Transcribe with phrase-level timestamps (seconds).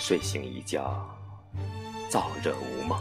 [0.00, 1.06] 睡醒一觉，
[2.10, 3.00] 燥热无梦。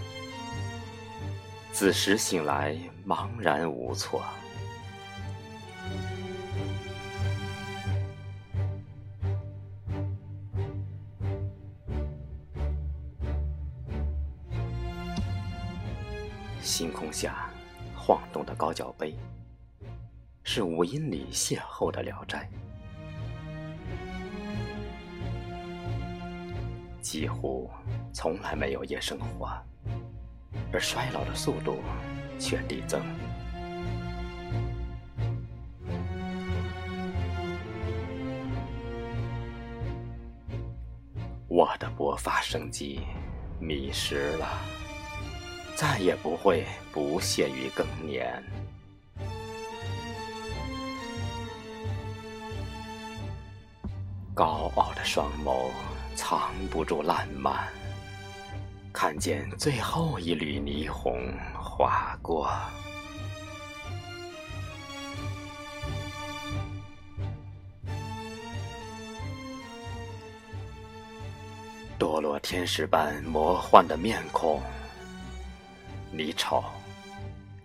[1.72, 4.22] 子时醒来，茫然无措。
[16.62, 17.50] 星空下
[17.96, 19.16] 晃动的高脚杯，
[20.44, 22.48] 是五音里邂逅的聊斋。
[27.02, 27.70] 几乎
[28.14, 29.50] 从来没有夜生活，
[30.72, 31.80] 而衰老的速度
[32.38, 33.02] 却递增。
[41.48, 43.02] 我的勃发生机
[43.60, 44.48] 迷失了，
[45.76, 48.42] 再也不会不屑于更年。
[54.34, 55.70] 高傲的双眸。
[56.16, 57.68] 藏不住烂漫，
[58.92, 62.50] 看见最后一缕霓虹划过。
[71.98, 74.62] 堕落天使般魔幻的面孔，
[76.12, 76.64] 你丑，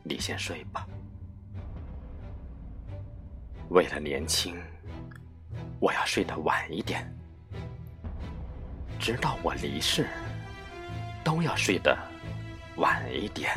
[0.03, 0.86] 你先睡吧。
[3.70, 4.61] 为了年轻，
[5.81, 7.08] 我要睡得晚一点。
[9.05, 10.09] 直到我离世，
[11.23, 11.95] 都要睡得
[12.77, 13.53] 晚一点。